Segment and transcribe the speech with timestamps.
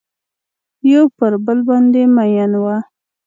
[0.91, 2.77] یو پر بل باندې میین وه